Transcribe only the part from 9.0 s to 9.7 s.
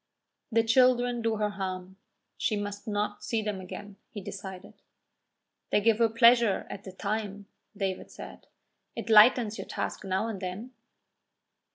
lightens your